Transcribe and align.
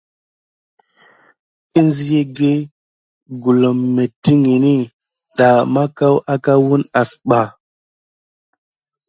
Ənzia 1.79 2.19
egge 2.25 2.51
gulom 3.43 3.79
mettiŋgini 3.95 4.75
daha 5.37 5.59
mà 5.73 5.83
aka 6.33 6.53
wune 6.67 6.85
asba. 7.01 7.41